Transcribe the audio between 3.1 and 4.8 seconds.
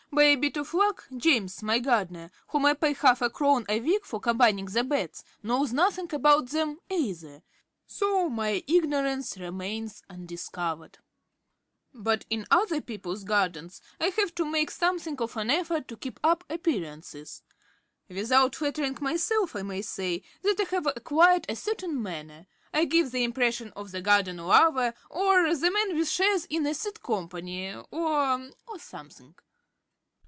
a crown a week for combing